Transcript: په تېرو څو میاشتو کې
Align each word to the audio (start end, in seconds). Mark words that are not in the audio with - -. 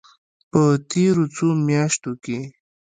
په 0.51 0.61
تېرو 0.91 1.23
څو 1.35 1.47
میاشتو 1.67 2.11
کې 2.23 2.37